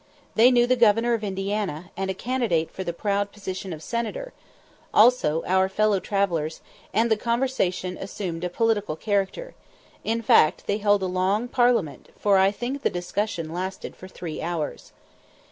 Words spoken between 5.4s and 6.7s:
our fellow travellers;